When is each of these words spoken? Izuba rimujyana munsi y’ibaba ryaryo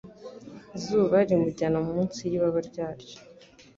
Izuba 0.77 1.15
rimujyana 1.27 1.79
munsi 1.87 2.19
y’ibaba 2.29 2.59
ryaryo 2.69 3.17